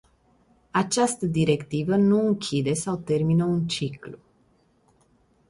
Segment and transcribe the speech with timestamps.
[0.71, 4.17] Această directivă nu închide sau termină un ciclu.